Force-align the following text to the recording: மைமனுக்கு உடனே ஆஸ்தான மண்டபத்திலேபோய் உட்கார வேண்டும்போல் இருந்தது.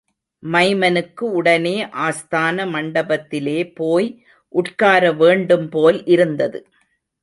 மைமனுக்கு 0.43 1.25
உடனே 1.31 1.75
ஆஸ்தான 1.85 2.65
மண்டபத்திலேபோய் 2.73 4.09
உட்கார 4.53 5.11
வேண்டும்போல் 5.13 6.01
இருந்தது. 6.05 6.59